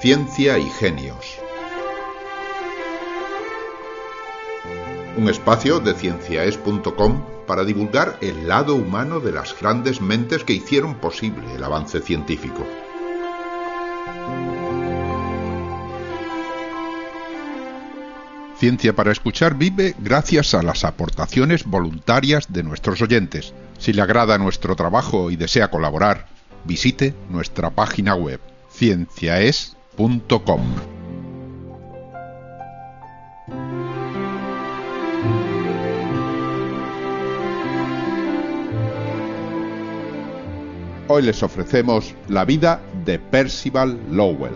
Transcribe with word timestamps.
Ciencia 0.00 0.56
y 0.58 0.64
Genios. 0.70 1.38
Un 5.18 5.28
espacio 5.28 5.78
de 5.78 5.92
cienciaes.com 5.92 7.22
para 7.46 7.64
divulgar 7.64 8.16
el 8.22 8.48
lado 8.48 8.76
humano 8.76 9.20
de 9.20 9.32
las 9.32 9.54
grandes 9.60 10.00
mentes 10.00 10.42
que 10.42 10.54
hicieron 10.54 10.94
posible 10.94 11.54
el 11.54 11.62
avance 11.62 12.00
científico. 12.00 12.66
Ciencia 18.56 18.96
para 18.96 19.12
Escuchar 19.12 19.54
vive 19.54 19.94
gracias 19.98 20.54
a 20.54 20.62
las 20.62 20.84
aportaciones 20.84 21.66
voluntarias 21.66 22.50
de 22.50 22.62
nuestros 22.62 23.02
oyentes. 23.02 23.52
Si 23.76 23.92
le 23.92 24.00
agrada 24.00 24.38
nuestro 24.38 24.74
trabajo 24.76 25.30
y 25.30 25.36
desea 25.36 25.68
colaborar, 25.68 26.26
visite 26.64 27.14
nuestra 27.28 27.68
página 27.68 28.14
web 28.14 28.40
cienciaes.com. 28.72 29.79
Hoy 41.08 41.22
les 41.22 41.42
ofrecemos 41.42 42.14
la 42.28 42.46
vida 42.46 42.80
de 43.04 43.18
Percival 43.18 44.00
Lowell. 44.10 44.54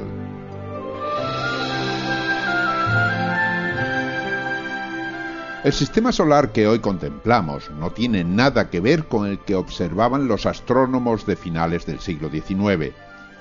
El 5.62 5.72
sistema 5.74 6.12
solar 6.12 6.52
que 6.52 6.66
hoy 6.66 6.78
contemplamos 6.78 7.70
no 7.72 7.90
tiene 7.90 8.24
nada 8.24 8.70
que 8.70 8.80
ver 8.80 9.08
con 9.08 9.26
el 9.26 9.38
que 9.40 9.56
observaban 9.56 10.26
los 10.26 10.46
astrónomos 10.46 11.26
de 11.26 11.36
finales 11.36 11.84
del 11.84 12.00
siglo 12.00 12.30
XIX. 12.30 12.94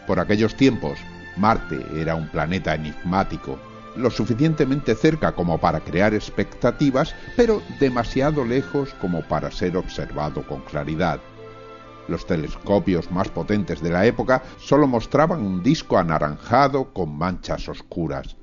Por 0.06 0.20
aquellos 0.20 0.56
tiempos, 0.56 1.00
Marte 1.38 1.86
era 1.96 2.16
un 2.16 2.28
planeta 2.30 2.76
enigmático, 2.76 3.60
lo 3.96 4.10
suficientemente 4.10 4.96
cerca 4.96 5.34
como 5.34 5.58
para 5.60 5.80
crear 5.80 6.14
expectativas, 6.14 7.16
pero 7.36 7.62
demasiado 7.80 8.46
lejos 8.46 8.94
como 9.00 9.22
para 9.22 9.52
ser 9.52 9.78
observado 9.78 10.46
con 10.48 10.62
claridad. 10.62 11.20
Los 12.08 12.26
telescopios 12.26 13.12
más 13.12 13.30
potentes 13.30 13.82
de 13.82 13.90
la 13.90 14.06
época 14.06 14.44
solo 14.58 14.88
mostraban 14.88 15.46
un 15.46 15.64
disco 15.64 15.98
anaranjado 15.98 16.94
con 16.94 17.18
manchas 17.18 17.70
oscuras. 17.70 18.36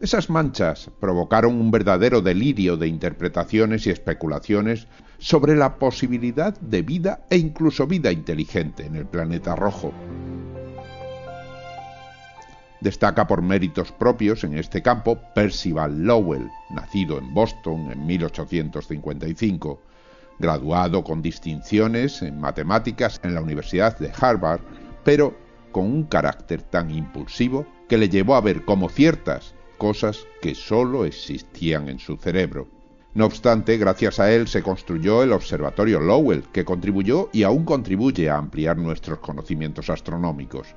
Esas 0.00 0.30
manchas 0.30 0.90
provocaron 1.00 1.60
un 1.60 1.70
verdadero 1.70 2.20
delirio 2.20 2.76
de 2.76 2.86
interpretaciones 2.86 3.86
y 3.86 3.90
especulaciones 3.90 4.86
sobre 5.18 5.56
la 5.56 5.76
posibilidad 5.76 6.58
de 6.60 6.82
vida 6.82 7.26
e 7.30 7.36
incluso 7.36 7.86
vida 7.86 8.12
inteligente 8.12 8.86
en 8.86 8.94
el 8.94 9.06
planeta 9.06 9.56
rojo. 9.56 9.92
Destaca 12.80 13.26
por 13.26 13.42
méritos 13.42 13.90
propios 13.90 14.44
en 14.44 14.56
este 14.56 14.82
campo 14.82 15.18
Percival 15.34 16.04
Lowell, 16.04 16.48
nacido 16.70 17.18
en 17.18 17.34
Boston 17.34 17.90
en 17.90 18.06
1855, 18.06 19.80
graduado 20.38 21.02
con 21.02 21.20
distinciones 21.20 22.22
en 22.22 22.40
matemáticas 22.40 23.20
en 23.24 23.34
la 23.34 23.40
Universidad 23.40 23.98
de 23.98 24.12
Harvard, 24.20 24.60
pero 25.02 25.36
con 25.72 25.86
un 25.86 26.04
carácter 26.04 26.62
tan 26.62 26.90
impulsivo 26.90 27.66
que 27.88 27.98
le 27.98 28.08
llevó 28.08 28.36
a 28.36 28.40
ver 28.40 28.64
como 28.64 28.88
ciertas 28.88 29.54
cosas 29.76 30.26
que 30.40 30.54
sólo 30.54 31.04
existían 31.04 31.88
en 31.88 31.98
su 31.98 32.16
cerebro. 32.16 32.68
No 33.14 33.26
obstante, 33.26 33.76
gracias 33.78 34.20
a 34.20 34.30
él 34.30 34.46
se 34.46 34.62
construyó 34.62 35.24
el 35.24 35.32
Observatorio 35.32 35.98
Lowell, 35.98 36.44
que 36.52 36.64
contribuyó 36.64 37.30
y 37.32 37.42
aún 37.42 37.64
contribuye 37.64 38.30
a 38.30 38.36
ampliar 38.36 38.76
nuestros 38.76 39.18
conocimientos 39.18 39.90
astronómicos. 39.90 40.76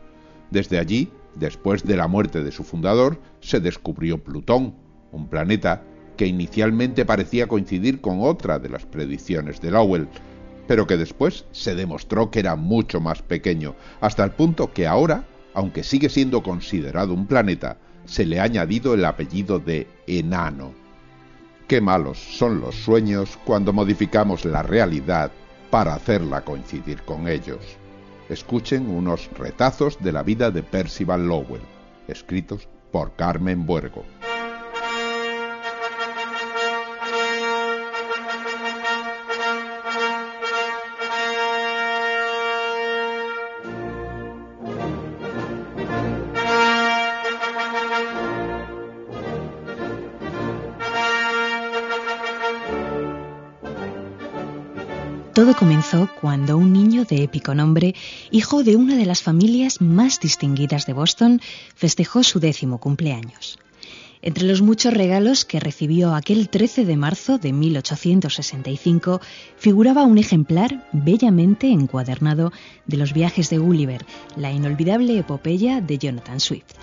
Desde 0.52 0.78
allí, 0.78 1.10
después 1.36 1.84
de 1.84 1.96
la 1.96 2.08
muerte 2.08 2.44
de 2.44 2.52
su 2.52 2.64
fundador, 2.64 3.20
se 3.40 3.60
descubrió 3.60 4.24
Plutón, 4.24 4.76
un 5.12 5.28
planeta 5.28 5.84
que 6.18 6.28
inicialmente 6.28 7.06
parecía 7.06 7.48
coincidir 7.48 8.02
con 8.02 8.20
otra 8.22 8.60
de 8.60 8.70
las 8.70 8.86
predicciones 8.86 9.62
de 9.62 9.72
Lowell, 9.72 10.08
pero 10.68 10.86
que 10.86 10.98
después 10.98 11.46
se 11.52 11.74
demostró 11.74 12.30
que 12.30 12.40
era 12.40 12.56
mucho 12.56 13.00
más 13.00 13.22
pequeño, 13.22 13.76
hasta 14.02 14.24
el 14.24 14.32
punto 14.32 14.74
que 14.74 14.88
ahora, 14.88 15.26
aunque 15.54 15.84
sigue 15.84 16.10
siendo 16.10 16.44
considerado 16.44 17.14
un 17.14 17.28
planeta, 17.28 17.78
se 18.06 18.26
le 18.26 18.40
ha 18.40 18.44
añadido 18.44 18.94
el 18.94 19.06
apellido 19.06 19.60
de 19.60 19.88
enano. 20.08 20.74
Qué 21.68 21.80
malos 21.80 22.20
son 22.20 22.60
los 22.60 22.76
sueños 22.76 23.38
cuando 23.46 23.72
modificamos 23.72 24.44
la 24.44 24.64
realidad 24.64 25.32
para 25.70 25.94
hacerla 25.94 26.42
coincidir 26.42 27.02
con 27.04 27.30
ellos. 27.30 27.81
Escuchen 28.32 28.90
unos 28.90 29.30
retazos 29.38 30.02
de 30.02 30.14
la 30.14 30.24
vida 30.24 30.52
de 30.52 30.64
Percival 30.64 31.28
Lowell, 31.28 31.64
escritos 32.08 32.70
por 32.90 33.14
Carmen 33.18 33.66
Buergo. 33.66 34.06
Todo 55.42 55.56
comenzó 55.56 56.08
cuando 56.22 56.56
un 56.56 56.72
niño 56.72 57.04
de 57.04 57.24
épico 57.24 57.56
nombre, 57.56 57.96
hijo 58.30 58.64
de 58.64 58.76
una 58.76 58.96
de 58.96 59.08
las 59.08 59.24
familias 59.24 59.82
más 59.82 60.20
distinguidas 60.20 60.86
de 60.86 60.94
Boston, 60.94 61.42
festejó 61.74 62.22
su 62.22 62.40
décimo 62.40 62.78
cumpleaños. 62.78 63.58
Entre 64.22 64.46
los 64.46 64.62
muchos 64.62 64.94
regalos 64.94 65.44
que 65.44 65.60
recibió 65.60 66.14
aquel 66.14 66.48
13 66.48 66.86
de 66.86 66.96
marzo 66.96 67.40
de 67.40 67.54
1865 67.54 69.20
figuraba 69.58 70.04
un 70.04 70.20
ejemplar 70.20 70.88
bellamente 70.92 71.72
encuadernado 71.72 72.52
de 72.86 72.98
los 72.98 73.12
viajes 73.12 73.50
de 73.50 73.58
Gulliver, 73.58 74.06
la 74.36 74.52
inolvidable 74.52 75.18
epopeya 75.18 75.82
de 75.82 75.98
Jonathan 75.98 76.40
Swift. 76.40 76.76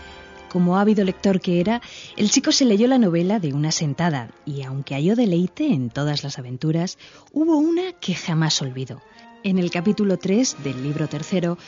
Como 0.49 0.79
ávido 0.79 1.05
lector 1.05 1.41
que 1.41 1.61
era, 1.61 1.83
el 2.17 2.31
chico 2.31 2.53
se 2.53 2.65
leyó 2.65 2.89
la 2.89 2.99
novela 2.99 3.39
de 3.39 3.53
una 3.53 3.71
sentada 3.71 4.31
y 4.47 4.63
aunque 4.63 4.95
halló 4.95 5.15
deleite 5.15 5.67
en 5.67 5.91
todas 5.91 6.25
las 6.25 6.39
aventuras, 6.39 6.99
hubo 7.33 7.57
una 7.57 7.93
que 7.93 8.15
jamás 8.15 8.63
olvidó. 8.63 9.03
En 9.45 9.59
el 9.59 9.71
capítulo 9.71 10.17
3 10.17 10.57
del 10.65 10.83
libro 10.83 11.07
tercero, 11.07 11.59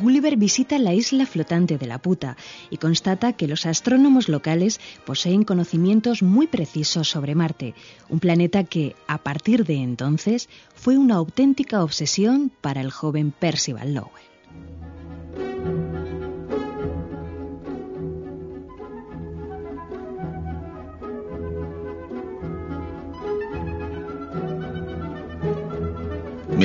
Gulliver 0.00 0.36
visita 0.36 0.78
la 0.78 0.94
isla 0.94 1.26
flotante 1.26 1.78
de 1.78 1.86
la 1.86 1.98
puta 1.98 2.36
y 2.70 2.78
constata 2.78 3.34
que 3.34 3.48
los 3.48 3.66
astrónomos 3.66 4.28
locales 4.28 4.80
poseen 5.04 5.44
conocimientos 5.44 6.22
muy 6.22 6.46
precisos 6.46 7.08
sobre 7.08 7.34
Marte, 7.34 7.74
un 8.08 8.20
planeta 8.20 8.64
que, 8.64 8.96
a 9.06 9.18
partir 9.18 9.66
de 9.66 9.76
entonces, 9.76 10.48
fue 10.74 10.96
una 10.96 11.16
auténtica 11.16 11.82
obsesión 11.82 12.50
para 12.60 12.80
el 12.80 12.90
joven 12.90 13.30
Percival 13.30 13.94
Lowell. 13.94 14.87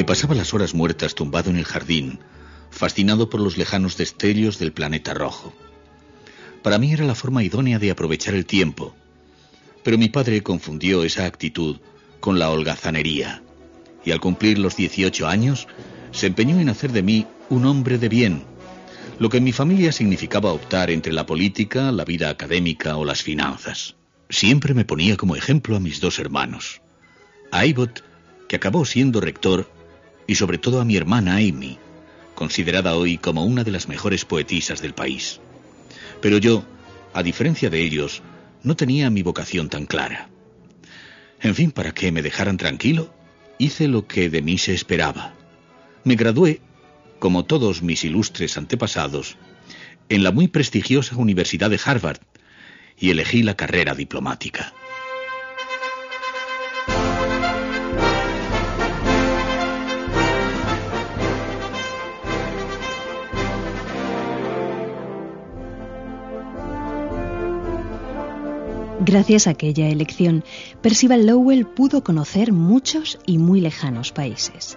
Pasaba 0.05 0.35
las 0.35 0.53
horas 0.53 0.73
muertas 0.73 1.15
tumbado 1.15 1.49
en 1.49 1.55
el 1.55 1.63
jardín, 1.63 2.19
fascinado 2.69 3.29
por 3.29 3.39
los 3.39 3.57
lejanos 3.57 3.95
destellos 3.95 4.59
del 4.59 4.73
planeta 4.73 5.13
rojo. 5.13 5.53
Para 6.61 6.77
mí 6.77 6.91
era 6.91 7.05
la 7.05 7.15
forma 7.15 7.43
idónea 7.43 7.79
de 7.79 7.89
aprovechar 7.89 8.33
el 8.33 8.45
tiempo, 8.45 8.95
pero 9.81 9.97
mi 9.97 10.09
padre 10.09 10.43
confundió 10.43 11.03
esa 11.03 11.25
actitud 11.25 11.79
con 12.19 12.37
la 12.37 12.49
holgazanería, 12.49 13.43
y 14.03 14.11
al 14.11 14.19
cumplir 14.19 14.59
los 14.59 14.75
18 14.75 15.27
años, 15.27 15.67
se 16.11 16.27
empeñó 16.27 16.59
en 16.59 16.69
hacer 16.69 16.91
de 16.91 17.01
mí 17.01 17.25
un 17.49 17.65
hombre 17.65 17.97
de 17.97 18.09
bien, 18.09 18.43
lo 19.19 19.29
que 19.29 19.37
en 19.37 19.43
mi 19.43 19.51
familia 19.51 19.91
significaba 19.91 20.51
optar 20.51 20.91
entre 20.91 21.13
la 21.13 21.25
política, 21.25 21.91
la 21.91 22.05
vida 22.05 22.29
académica 22.29 22.97
o 22.97 23.05
las 23.05 23.23
finanzas. 23.23 23.95
Siempre 24.29 24.73
me 24.73 24.85
ponía 24.85 25.17
como 25.17 25.35
ejemplo 25.35 25.75
a 25.75 25.79
mis 25.79 26.01
dos 26.01 26.19
hermanos, 26.19 26.81
a 27.51 27.61
Abbott, 27.61 28.03
que 28.47 28.57
acabó 28.57 28.85
siendo 28.85 29.21
rector 29.21 29.72
y 30.27 30.35
sobre 30.35 30.57
todo 30.57 30.81
a 30.81 30.85
mi 30.85 30.95
hermana 30.95 31.35
Amy, 31.35 31.77
considerada 32.35 32.95
hoy 32.95 33.17
como 33.17 33.45
una 33.45 33.63
de 33.63 33.71
las 33.71 33.87
mejores 33.87 34.25
poetisas 34.25 34.81
del 34.81 34.93
país. 34.93 35.39
Pero 36.21 36.37
yo, 36.37 36.63
a 37.13 37.23
diferencia 37.23 37.69
de 37.69 37.81
ellos, 37.81 38.21
no 38.63 38.75
tenía 38.75 39.09
mi 39.09 39.23
vocación 39.23 39.69
tan 39.69 39.85
clara. 39.85 40.29
En 41.41 41.55
fin, 41.55 41.71
para 41.71 41.93
que 41.93 42.11
me 42.11 42.21
dejaran 42.21 42.57
tranquilo, 42.57 43.13
hice 43.57 43.87
lo 43.87 44.07
que 44.07 44.29
de 44.29 44.41
mí 44.41 44.57
se 44.57 44.73
esperaba. 44.73 45.33
Me 46.03 46.15
gradué, 46.15 46.61
como 47.19 47.45
todos 47.45 47.81
mis 47.81 48.03
ilustres 48.03 48.57
antepasados, 48.57 49.37
en 50.09 50.23
la 50.23 50.31
muy 50.31 50.47
prestigiosa 50.47 51.15
Universidad 51.15 51.69
de 51.69 51.79
Harvard 51.83 52.19
y 52.97 53.09
elegí 53.09 53.43
la 53.43 53.55
carrera 53.55 53.95
diplomática. 53.95 54.73
Gracias 69.13 69.45
a 69.45 69.51
aquella 69.51 69.89
elección, 69.89 70.43
Percival 70.81 71.27
Lowell 71.27 71.67
pudo 71.67 72.03
conocer 72.03 72.51
muchos 72.51 73.19
y 73.27 73.37
muy 73.37 73.61
lejanos 73.61 74.11
países. 74.11 74.75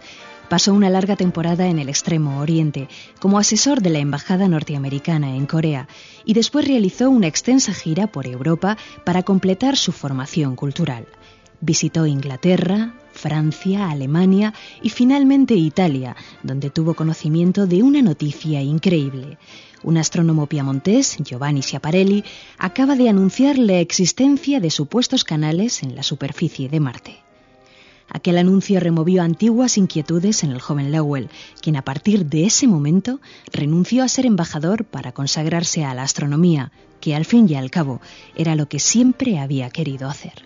Pasó 0.50 0.74
una 0.74 0.90
larga 0.90 1.16
temporada 1.16 1.68
en 1.68 1.78
el 1.78 1.88
Extremo 1.88 2.38
Oriente 2.40 2.86
como 3.18 3.38
asesor 3.38 3.80
de 3.80 3.88
la 3.88 3.98
Embajada 3.98 4.46
norteamericana 4.46 5.34
en 5.36 5.46
Corea 5.46 5.88
y 6.26 6.34
después 6.34 6.68
realizó 6.68 7.08
una 7.08 7.28
extensa 7.28 7.72
gira 7.72 8.08
por 8.08 8.26
Europa 8.26 8.76
para 9.04 9.22
completar 9.22 9.74
su 9.78 9.90
formación 9.90 10.54
cultural. 10.54 11.06
Visitó 11.62 12.06
Inglaterra, 12.06 12.92
Francia, 13.16 13.90
Alemania 13.90 14.54
y 14.82 14.90
finalmente 14.90 15.54
Italia, 15.54 16.16
donde 16.42 16.70
tuvo 16.70 16.94
conocimiento 16.94 17.66
de 17.66 17.82
una 17.82 18.02
noticia 18.02 18.62
increíble. 18.62 19.38
Un 19.82 19.98
astrónomo 19.98 20.46
piamontés, 20.46 21.16
Giovanni 21.18 21.62
Schiaparelli, 21.62 22.24
acaba 22.58 22.96
de 22.96 23.08
anunciar 23.08 23.58
la 23.58 23.78
existencia 23.80 24.60
de 24.60 24.70
supuestos 24.70 25.24
canales 25.24 25.82
en 25.82 25.94
la 25.94 26.02
superficie 26.02 26.68
de 26.68 26.80
Marte. 26.80 27.26
Aquel 28.08 28.38
anuncio 28.38 28.78
removió 28.80 29.22
antiguas 29.22 29.78
inquietudes 29.78 30.44
en 30.44 30.52
el 30.52 30.60
joven 30.60 30.92
Lowell, 30.92 31.28
quien 31.60 31.76
a 31.76 31.82
partir 31.82 32.26
de 32.26 32.46
ese 32.46 32.66
momento 32.68 33.20
renunció 33.52 34.04
a 34.04 34.08
ser 34.08 34.26
embajador 34.26 34.84
para 34.84 35.12
consagrarse 35.12 35.84
a 35.84 35.94
la 35.94 36.04
astronomía, 36.04 36.70
que 37.00 37.14
al 37.14 37.24
fin 37.24 37.48
y 37.48 37.54
al 37.54 37.70
cabo 37.70 38.00
era 38.36 38.54
lo 38.54 38.68
que 38.68 38.78
siempre 38.78 39.38
había 39.38 39.70
querido 39.70 40.08
hacer. 40.08 40.44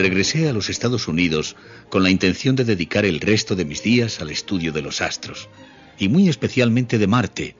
Regresé 0.00 0.48
a 0.48 0.54
los 0.54 0.70
Estados 0.70 1.08
Unidos 1.08 1.56
con 1.90 2.02
la 2.02 2.08
intención 2.08 2.56
de 2.56 2.64
dedicar 2.64 3.04
el 3.04 3.20
resto 3.20 3.54
de 3.54 3.66
mis 3.66 3.82
días 3.82 4.22
al 4.22 4.30
estudio 4.30 4.72
de 4.72 4.80
los 4.80 5.02
astros, 5.02 5.50
y 5.98 6.08
muy 6.08 6.30
especialmente 6.30 6.96
de 6.96 7.06
Marte, 7.06 7.54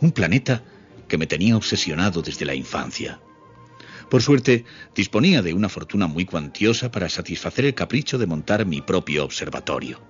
un 0.00 0.12
planeta 0.12 0.62
que 1.08 1.18
me 1.18 1.26
tenía 1.26 1.56
obsesionado 1.56 2.22
desde 2.22 2.44
la 2.46 2.54
infancia. 2.54 3.18
Por 4.08 4.22
suerte, 4.22 4.64
disponía 4.94 5.42
de 5.42 5.52
una 5.52 5.68
fortuna 5.68 6.06
muy 6.06 6.26
cuantiosa 6.26 6.92
para 6.92 7.08
satisfacer 7.08 7.64
el 7.64 7.74
capricho 7.74 8.18
de 8.18 8.26
montar 8.28 8.64
mi 8.66 8.82
propio 8.82 9.24
observatorio. 9.24 10.00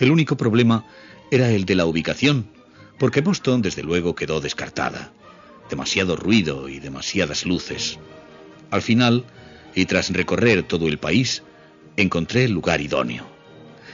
El 0.00 0.10
único 0.10 0.36
problema 0.36 0.84
era 1.30 1.48
el 1.52 1.64
de 1.64 1.76
la 1.76 1.86
ubicación, 1.86 2.50
porque 2.98 3.20
Boston 3.20 3.62
desde 3.62 3.84
luego 3.84 4.16
quedó 4.16 4.40
descartada. 4.40 5.12
Demasiado 5.70 6.16
ruido 6.16 6.68
y 6.68 6.80
demasiadas 6.80 7.46
luces. 7.46 8.00
Al 8.72 8.82
final, 8.82 9.24
y 9.78 9.86
tras 9.86 10.12
recorrer 10.12 10.64
todo 10.64 10.88
el 10.88 10.98
país, 10.98 11.44
encontré 11.96 12.44
el 12.44 12.50
lugar 12.50 12.80
idóneo. 12.80 13.28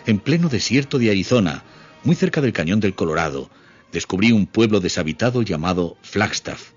En 0.07 0.19
pleno 0.19 0.49
desierto 0.49 0.99
de 0.99 1.11
Arizona, 1.11 1.63
muy 2.05 2.17
cerca 2.17 2.41
del 2.41 2.55
cañón 2.55 2.81
del 2.81 2.95
Colorado, 2.95 3.51
descubrí 3.93 4.33
un 4.33 4.47
pueblo 4.47 4.81
deshabitado 4.81 5.43
llamado 5.43 5.99
Flagstaff, 6.01 6.71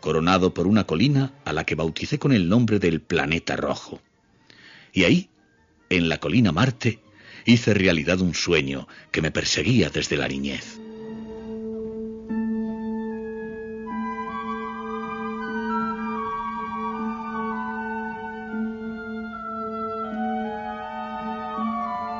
coronado 0.00 0.54
por 0.54 0.66
una 0.66 0.88
colina 0.88 1.34
a 1.44 1.52
la 1.52 1.62
que 1.62 1.76
bauticé 1.76 2.18
con 2.18 2.32
el 2.32 2.48
nombre 2.48 2.80
del 2.80 3.00
planeta 3.00 3.54
rojo. 3.54 4.00
Y 4.92 5.04
ahí, 5.04 5.30
en 5.88 6.08
la 6.08 6.18
colina 6.18 6.50
Marte, 6.50 6.98
hice 7.44 7.74
realidad 7.74 8.20
un 8.20 8.34
sueño 8.34 8.88
que 9.12 9.22
me 9.22 9.30
perseguía 9.30 9.88
desde 9.88 10.16
la 10.16 10.26
niñez. 10.26 10.80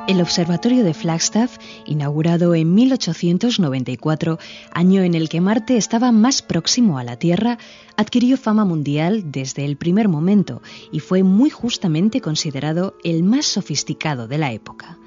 El 0.09 0.21
Observatorio 0.21 0.83
de 0.83 0.95
Flagstaff, 0.95 1.57
inaugurado 1.85 2.55
en 2.55 2.73
1894, 2.73 4.39
año 4.71 5.03
en 5.03 5.13
el 5.13 5.29
que 5.29 5.39
Marte 5.39 5.77
estaba 5.77 6.11
más 6.11 6.41
próximo 6.41 6.97
a 6.97 7.03
la 7.03 7.17
Tierra, 7.17 7.59
adquirió 7.95 8.35
fama 8.35 8.65
mundial 8.65 9.31
desde 9.31 9.65
el 9.65 9.77
primer 9.77 10.07
momento 10.07 10.63
y 10.91 10.99
fue 10.99 11.21
muy 11.21 11.51
justamente 11.51 12.21
considerado 12.21 12.95
el 13.03 13.21
más 13.21 13.45
sofisticado 13.45 14.27
de 14.27 14.39
la 14.39 14.51
época. 14.51 14.97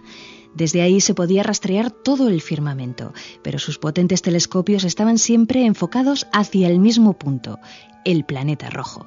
Desde 0.54 0.82
ahí 0.82 1.00
se 1.00 1.14
podía 1.14 1.42
rastrear 1.42 1.90
todo 1.90 2.28
el 2.28 2.40
firmamento, 2.40 3.12
pero 3.42 3.58
sus 3.58 3.78
potentes 3.78 4.22
telescopios 4.22 4.84
estaban 4.84 5.18
siempre 5.18 5.66
enfocados 5.66 6.28
hacia 6.32 6.68
el 6.68 6.78
mismo 6.78 7.14
punto, 7.14 7.58
el 8.04 8.24
planeta 8.24 8.70
rojo. 8.70 9.04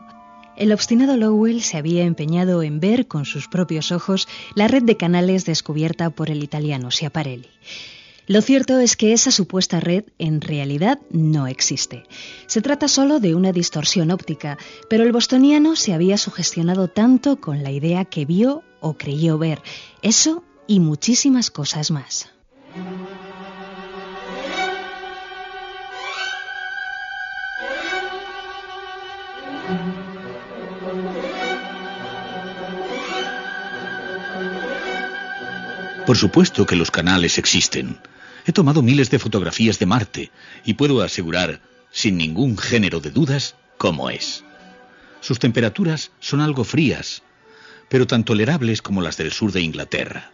El 0.57 0.72
obstinado 0.72 1.18
Lowell 1.18 1.62
se 1.62 1.78
había 1.78 2.04
empeñado 2.06 2.63
en 2.63 2.80
ver 2.80 3.07
con 3.07 3.25
sus 3.25 3.48
propios 3.48 3.92
ojos 3.92 4.28
la 4.56 4.68
red 4.68 4.84
de 4.84 4.96
canales 4.96 5.46
descubierta 5.46 6.10
por 6.10 6.30
el 6.30 6.44
italiano 6.44 6.92
Schiaparelli. 6.92 7.50
Lo 8.28 8.42
cierto 8.42 8.80
es 8.80 8.96
que 8.96 9.13
esa 9.13 9.30
supuesta 9.30 9.80
red 9.80 10.06
en 10.18 10.42
realidad 10.42 11.00
no 11.12 11.46
existe. 11.46 12.04
Se 12.48 12.62
trata 12.62 12.88
solo 12.88 13.19
de 13.19 13.36
una 13.36 13.52
distorsión 13.52 14.10
óptica, 14.10 14.57
pero 14.90 15.04
el 15.04 15.12
bostoniano 15.12 15.75
se 15.75 15.94
había 15.94 16.18
sugestionado 16.18 16.88
tanto 16.88 17.40
con 17.40 17.62
la 17.62 17.72
idea 17.72 18.06
que 18.06 18.25
vio 18.25 18.63
o 18.80 18.94
creyó 18.94 19.38
ver. 19.38 19.62
Eso 20.01 20.44
y 20.68 20.80
muchísimas 20.80 21.51
cosas 21.51 21.92
más. 21.92 22.30
Por 36.06 36.18
supuesto 36.18 36.68
que 36.68 36.75
los 36.75 36.92
canales 36.92 37.40
existen. 37.40 37.98
He 38.46 38.52
tomado 38.52 38.84
miles 38.84 39.10
de 39.10 39.18
fotografías 39.18 39.80
de 39.80 39.88
Marte 39.88 40.31
y 40.63 40.75
puedo 40.75 41.02
asegurar, 41.02 41.62
sin 41.92 42.16
ningún 42.16 42.60
género 42.60 43.00
de 43.00 43.10
dudas, 43.10 43.56
cómo 43.80 44.12
es. 44.12 44.44
Sus 45.19 45.40
temperaturas 45.40 46.12
son 46.19 46.42
algo 46.42 46.63
frías, 46.63 47.24
pero 47.90 48.06
tan 48.06 48.24
tolerables 48.24 48.84
como 48.84 49.02
las 49.02 49.18
del 49.18 49.31
sur 49.31 49.52
de 49.52 49.62
Inglaterra. 49.62 50.31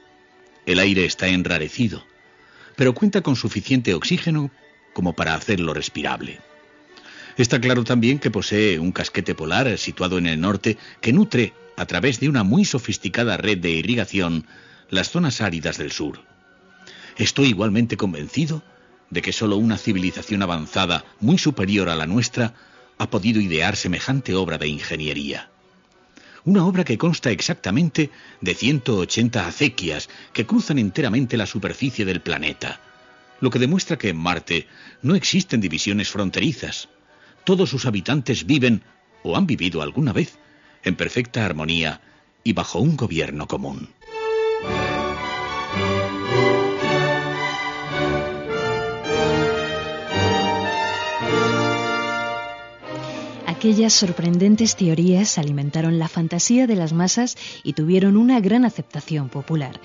El 0.66 0.80
aire 0.80 1.06
está 1.06 1.30
enrarecido, 1.30 2.06
pero 2.76 2.94
cuenta 2.94 3.22
con 3.22 3.38
suficiente 3.38 3.94
oxígeno 3.94 4.52
como 4.94 5.14
para 5.14 5.36
hacerlo 5.36 5.74
respirable. 5.74 6.42
Está 7.38 7.62
claro 7.62 7.86
también 7.86 8.20
que 8.20 8.30
posee 8.30 8.78
un 8.78 8.92
casquete 8.92 9.36
polar 9.36 9.78
situado 9.78 10.18
en 10.18 10.26
el 10.28 10.42
norte 10.42 10.78
que 11.00 11.14
nutre, 11.14 11.54
a 11.78 11.86
través 11.86 12.20
de 12.20 12.28
una 12.28 12.44
muy 12.44 12.66
sofisticada 12.66 13.38
red 13.38 13.60
de 13.60 13.72
irrigación, 13.72 14.46
las 14.92 15.10
zonas 15.10 15.42
áridas 15.42 15.78
del 15.78 15.92
sur. 15.92 16.22
Estoy 17.18 17.48
igualmente 17.48 17.98
convencido 17.98 18.62
de 19.10 19.22
que 19.22 19.34
solo 19.34 19.58
una 19.58 19.78
civilización 19.78 20.44
avanzada 20.44 21.04
muy 21.20 21.38
superior 21.38 21.90
a 21.90 21.96
la 21.96 22.06
nuestra 22.06 22.54
ha 22.98 23.10
podido 23.10 23.42
idear 23.42 23.76
semejante 23.76 24.36
obra 24.36 24.58
de 24.58 24.68
ingeniería. 24.68 25.50
Una 26.44 26.66
obra 26.66 26.84
que 26.84 26.98
consta 26.98 27.32
exactamente 27.32 28.10
de 28.42 28.54
180 28.54 29.48
acequias 29.48 30.10
que 30.34 30.46
cruzan 30.46 30.78
enteramente 30.78 31.38
la 31.38 31.46
superficie 31.46 32.06
del 32.06 32.22
planeta, 32.22 32.80
lo 33.40 33.50
que 33.50 33.60
demuestra 33.60 33.98
que 33.98 34.10
en 34.10 34.18
Marte 34.18 34.68
no 35.02 35.16
existen 35.16 35.62
divisiones 35.62 36.10
fronterizas. 36.10 36.90
Todos 37.44 37.70
sus 37.70 37.86
habitantes 37.86 38.46
viven, 38.46 38.84
o 39.24 39.38
han 39.38 39.48
vivido 39.48 39.82
alguna 39.82 40.14
vez, 40.14 40.38
en 40.84 40.96
perfecta 40.96 41.46
armonía 41.46 42.02
y 42.44 42.54
bajo 42.54 42.80
un 42.80 42.98
gobierno 42.98 43.48
común. 43.48 43.90
Aquellas 53.62 53.94
sorprendentes 53.94 54.76
teorías 54.76 55.38
alimentaron 55.38 56.00
la 56.00 56.08
fantasía 56.08 56.66
de 56.66 56.76
las 56.76 56.94
masas 56.94 57.38
y 57.64 57.74
tuvieron 57.74 58.18
una 58.18 58.40
gran 58.40 58.66
aceptación 58.66 59.30
popular. 59.30 59.80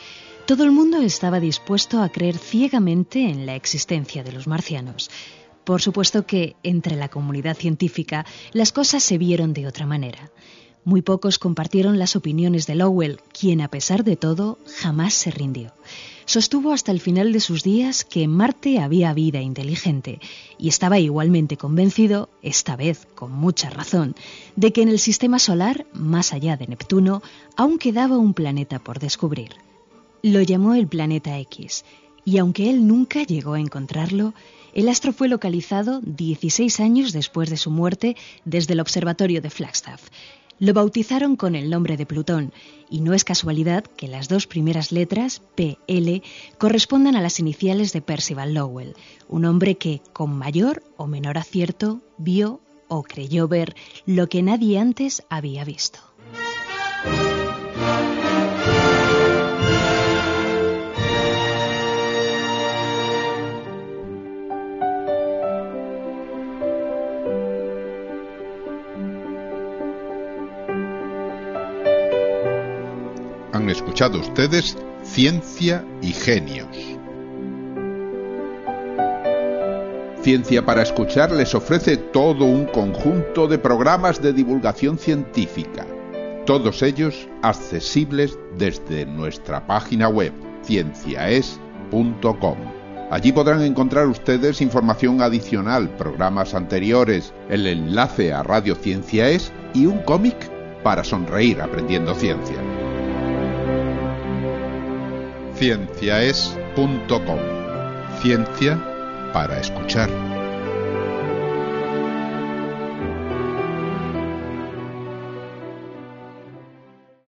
Todo 0.47 0.65
el 0.65 0.71
mundo 0.71 1.03
estaba 1.03 1.41
dispuesto 1.41 2.01
a 2.01 2.09
creer 2.09 2.39
ciegamente 2.39 3.29
en 3.29 3.45
la 3.45 3.55
existencia 3.55 4.25
de 4.25 4.33
los 4.33 4.47
marcianos. 4.47 5.11
Por 5.65 5.83
supuesto 5.83 6.25
que 6.27 6.57
entre 6.63 6.97
la 6.97 7.11
comunidad 7.11 7.55
científica 7.55 8.25
las 8.53 8.73
cosas 8.73 9.03
se 9.03 9.19
vieron 9.19 9.53
de 9.53 9.67
otra 9.67 9.85
manera. 9.85 10.31
Muy 10.87 11.03
pocos 11.03 11.41
compartieron 11.41 11.99
las 11.99 12.15
opiniones 12.15 12.69
de 12.69 12.77
Lowell, 12.77 13.19
quien 13.37 13.61
a 13.61 13.67
pesar 13.67 14.05
de 14.05 14.15
todo 14.15 14.57
jamás 14.79 15.15
se 15.15 15.33
rindió. 15.33 15.73
Sostuvo 16.27 16.71
hasta 16.71 16.93
el 16.93 17.01
final 17.01 17.33
de 17.33 17.41
sus 17.41 17.65
días 17.65 18.05
que 18.05 18.23
en 18.23 18.31
Marte 18.31 18.79
había 18.79 19.13
vida 19.13 19.41
inteligente 19.41 20.21
y 20.59 20.69
estaba 20.69 21.01
igualmente 21.01 21.57
convencido, 21.57 22.29
esta 22.41 22.77
vez 22.77 23.09
con 23.17 23.33
mucha 23.33 23.69
razón, 23.69 24.15
de 24.55 24.73
que 24.73 24.83
en 24.83 24.89
el 24.89 25.01
sistema 25.01 25.41
solar, 25.41 25.87
más 25.93 26.33
allá 26.33 26.57
de 26.57 26.69
Neptuno, 26.69 27.21
aún 27.57 27.79
quedaba 27.79 28.17
un 28.17 28.33
planeta 28.33 28.79
por 28.79 29.01
descubrir. 29.01 29.57
Lo 30.23 30.41
llamó 30.41 30.75
el 30.75 30.87
planeta 30.87 31.37
X, 31.41 31.85
y 32.25 32.39
aunque 32.39 32.71
él 32.71 32.87
nunca 32.87 33.25
llegó 33.25 33.55
a 33.55 33.61
encontrarlo, 33.61 34.35
el 34.73 34.89
astro 34.89 35.13
fue 35.13 35.27
localizado 35.27 36.01
16 36.03 36.79
años 36.79 37.13
después 37.13 37.51
de 37.51 37.57
su 37.57 37.73
muerte 37.73 38.17
desde 38.45 38.75
el 38.75 38.81
observatorio 38.81 39.43
de 39.43 39.51
Flagstaff. 39.51 40.11
Lo 40.59 40.73
bautizaron 40.73 41.37
con 41.37 41.55
el 41.55 41.69
nombre 41.69 41.97
de 41.97 42.07
Plutón, 42.07 42.53
y 42.89 43.01
no 43.01 43.13
es 43.13 43.25
casualidad 43.25 43.85
que 43.85 44.09
las 44.09 44.29
dos 44.29 44.47
primeras 44.47 44.91
letras, 44.91 45.43
PL, 45.55 46.23
correspondan 46.59 47.15
a 47.15 47.21
las 47.21 47.41
iniciales 47.41 47.93
de 47.93 48.01
Percival 48.01 48.55
Lowell, 48.55 48.95
un 49.29 49.45
hombre 49.45 49.77
que, 49.77 50.01
con 50.13 50.37
mayor 50.37 50.83
o 50.97 51.07
menor 51.07 51.37
acierto, 51.37 52.01
vio 52.17 52.61
o 52.89 53.03
creyó 53.03 53.49
ver 53.49 53.75
lo 54.07 54.29
que 54.29 54.43
nadie 54.43 54.79
antes 54.79 55.23
había 55.29 55.65
visto. 55.65 55.99
Ustedes 74.05 74.77
Ciencia 75.03 75.83
y 76.03 76.13
Genios. 76.13 76.69
Ciencia 80.21 80.67
para 80.67 80.83
Escuchar 80.83 81.33
les 81.33 81.55
ofrece 81.55 81.97
todo 81.97 82.45
un 82.45 82.67
conjunto 82.67 83.49
de 83.49 83.59
programas 83.59 84.21
de 84.21 84.35
divulgación 84.35 84.99
científica, 84.99 85.87
todos 86.45 86.83
ellos 86.83 87.27
accesibles 87.43 88.39
desde 88.59 89.07
nuestra 89.07 89.67
página 89.67 90.09
web 90.09 90.33
cienciaes.com. 90.63 92.59
Allí 93.11 93.33
podrán 93.33 93.63
encontrar 93.63 94.09
ustedes 94.09 94.61
información 94.61 95.23
adicional, 95.23 95.89
programas 95.97 96.55
anteriores, 96.55 97.33
el 97.49 97.67
enlace 97.67 98.35
a 98.35 98.43
Radio 98.43 98.75
Ciencia 98.75 99.31
Es 99.31 99.53
y 99.73 99.87
un 99.87 100.01
cómic 100.01 100.37
para 100.83 101.03
sonreír 101.03 101.63
aprendiendo 101.63 102.15
ciencia 102.15 102.76
cienciaes.com. 105.59 107.39
Ciencia 108.21 108.79
para 109.33 109.61
escuchar. 109.61 110.26